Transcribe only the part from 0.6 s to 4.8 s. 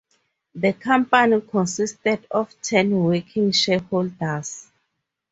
company consisted of ten working shareholders.